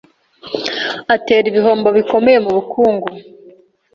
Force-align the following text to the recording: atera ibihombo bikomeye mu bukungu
atera 1.15 1.45
ibihombo 1.51 1.87
bikomeye 1.97 2.37
mu 2.45 2.51
bukungu 2.57 3.07